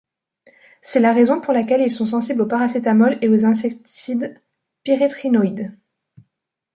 [0.81, 4.41] C'est la raison pour laquelle ils sont sensibles au paracétamol et aux insecticides
[4.83, 5.77] Pyréthrinoïdes.